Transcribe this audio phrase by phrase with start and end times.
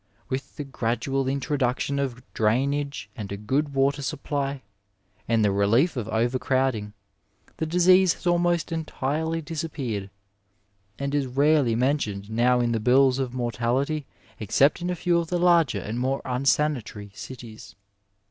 [0.29, 4.63] With the gradual introduction of drainage and a good water supply,
[5.27, 6.93] and the relief of overcrowding,
[7.57, 10.09] the disease has almost entirely disappeared,
[10.97, 14.07] and is rarely mentioned now in the bills of mortality,
[14.39, 17.75] except in a few of the larger and more unsanitary cities.